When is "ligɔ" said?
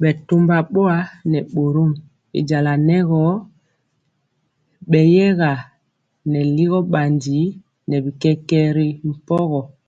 6.56-6.78